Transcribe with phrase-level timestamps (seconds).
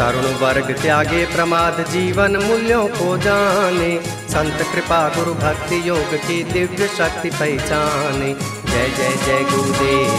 [0.00, 3.88] तरुण वर्ग त्यागे प्रमाद जीवन मूल्यों को जाने।
[4.28, 8.30] संत कृपा गुरु भक्ति योग की दिव्य शक्ति पहचाने।
[8.70, 10.14] जय जय जय गुरुदेव,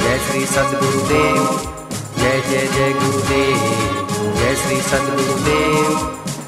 [0.00, 1.46] जय श्री सदगुरुदेव,
[2.18, 3.60] जय जय जय गुरुदेव,
[4.34, 5.98] जय श्री सदगुरुदेव।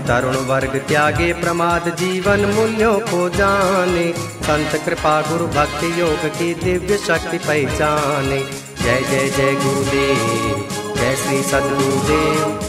[0.09, 4.13] तरुण वर्ग त्यागे प्रमाद जीवन मूल्यों को जाने।
[4.49, 8.41] संत कृपा गुरु भक्ति योग की दिव्य शक्ति पहचाने।
[8.83, 12.61] जय जय जय गुरुदेव। जय श्री सदगुरुदेव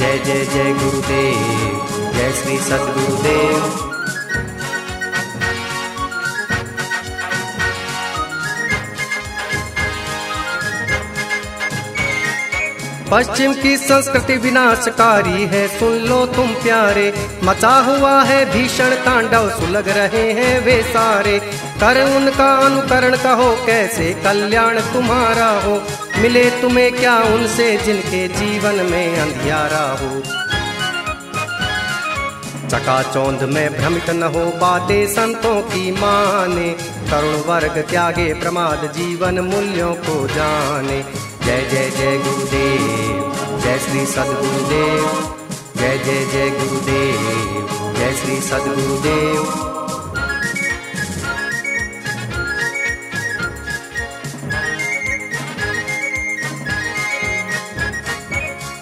[0.00, 3.97] जय जय जय गुरुदेव जय श्री सदगुरुदेव
[13.10, 19.88] पश्चिम की संस्कृति विनाशकारी है, सुन लो तुम प्यारे। मचा हुआ है भीषण तांडव, सुलग
[19.88, 21.38] रहे हैं वे सारे।
[21.80, 25.82] कर उनका अनुकरण कहो, कैसे कल्याण तुम्हारा हो?
[26.18, 30.22] मिले तुम्हें क्या उनसे जिनके जीवन में अंधियारा हो?
[32.68, 36.70] चकाचौंध में भ्रमित न हो बातें संतों की माने।
[37.10, 41.02] तरुण वर्ग त्यागे प्रमाद जीवन मूल्यों को जाने।
[41.46, 45.06] जय जय जय गुरुदेव, जय श्री सदगुरुदेव,
[45.76, 49.42] जय जय जय गुरुदेव, जय श्री सदगुरुदेव।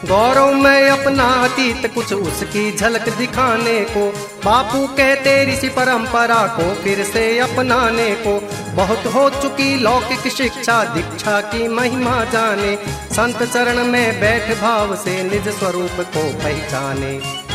[0.07, 4.09] गौरव में अपना अतीत कुछ उसकी झलक दिखाने को।
[4.45, 8.39] बापू कहते ऋषि परंपरा को फिर से अपनाने को।
[8.77, 12.77] बहुत हो चुकी लौकिक शिक्षा, दीक्षा की महिमा जाने।
[13.13, 17.46] संत चरण में बैठ भाव से निज स्वरूप को पहचाने।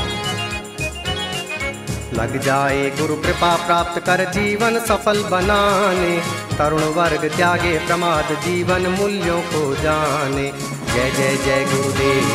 [2.13, 6.19] लग जाए गुरु कृपा प्राप्त कर जीवन सफल बनाने।
[6.57, 10.51] तरुण वर्ग त्यागे प्रमाद जीवन मूल्यों को जाने।
[10.93, 12.29] जय जय जय गुरुदेव,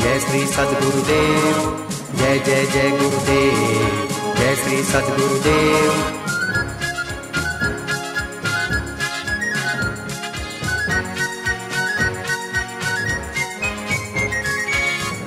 [0.00, 4.08] जय श्री सदगुरुदेव, जय जय जय गुरुदेव,
[4.38, 6.15] जय श्री सदगुरुदेव।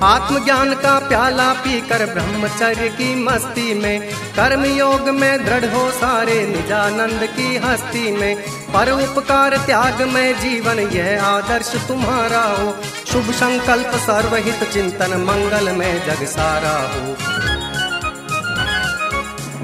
[0.02, 7.20] आत्मज्ञान का प्याला पीकर ब्रह्मचर्य की मस्ती में कर्म योग में दृढ़ हो सारे निजानंद
[7.26, 8.36] की हस्ती में।
[8.74, 12.76] पर उपकार त्याग में जीवन यह आदर्श तुम्हारा हो।
[13.12, 17.16] शुभ संकल्प सर्वहित चिंतन मंगल में जग सारा हो।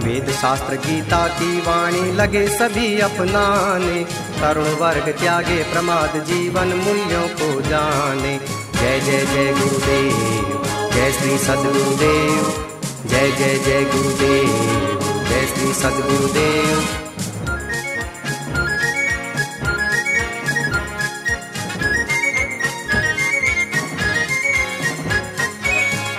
[0.07, 4.05] वेद शास्त्र गीता की वाणी लगे सभी अपनाने।
[4.41, 10.65] तरुण वर्ग त्यागे प्रमाद जीवन मूल्यों को जाने। जय जय जय गुरुदेव।
[10.95, 12.67] जय श्री सदगुरुदेव।
[13.07, 14.47] जय जय जय गुरुदेव।
[15.29, 16.81] जय श्री सदगुरुदेव।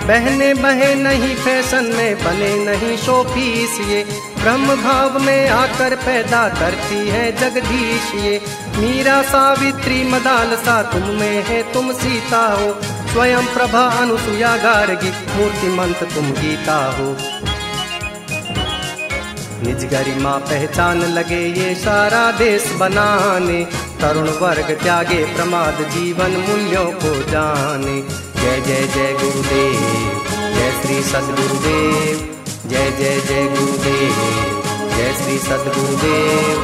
[0.06, 7.08] बहने बहे नहीं फ़ैशन में, बने नहीं शोपीस ये। ब्रह्म भाव में आकर पैदा करती
[7.08, 8.40] है जगदीश ये।
[8.76, 12.76] मीरा सावित्री मदाल सा तुम में है, तुम सीता हो।
[13.12, 17.16] स्वयं प्रभा अनुसुया गार्गी, मूर्तिमंत तुम गीता हो।
[19.62, 23.64] निज गरिमा पहचान लगे ये सारा देश बनाने।
[24.00, 28.00] तरुण वर्ग त्यागे प्रमाद जीवन मूल्यों को जाने।
[28.40, 32.37] जय जय जय गुरुदेव, जय श्री सदगुरुदेव।
[32.68, 34.16] जय जय जय गुरुदेव,
[34.96, 36.58] जय श्री सदगुरुदेव।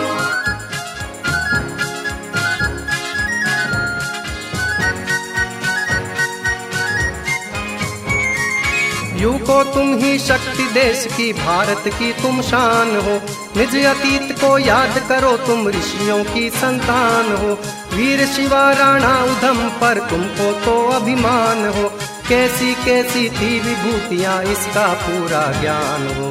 [9.21, 13.21] यू को तुम ही शक्ति देश की, भारत की तुम शान हो।
[13.57, 17.59] निज अतीत को याद करो, तुम ऋषियों की संतान हो।
[17.97, 21.93] वीर शिवा राणा उधम पर तुमको तो अभिमान हो।
[22.29, 26.29] कैसी कैसी थी विभूतियाँ, इसका पूरा ज्ञान हो।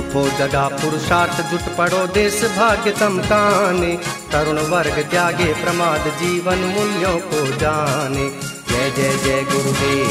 [0.00, 3.92] उठो जगा पुरुषार्थ, जुट पड़ो देश भाग्य चमकाने
[4.32, 8.28] तरुण वर्ग त्यागे प्रमाद, जीवन मूल्यों को जाने।
[8.68, 10.10] जय जय जय गुरुदेव,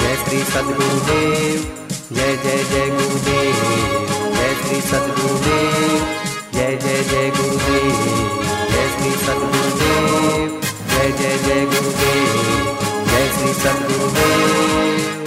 [0.00, 1.64] जय श्री सदगुरुदेव,
[2.12, 2.89] जय जय जय
[11.46, 12.34] जय गुरुदेव
[13.10, 15.19] जय श्री सदगुरुदेव